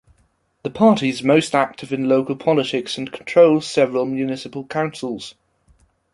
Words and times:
The 0.63 0.71
party 0.71 1.09
is 1.09 1.21
most 1.21 1.53
active 1.53 1.93
in 1.93 2.09
local 2.09 2.35
politics 2.35 2.97
and 2.97 3.11
controls 3.11 3.67
several 3.69 4.07
municipal 4.07 4.65
councils. 4.65 5.35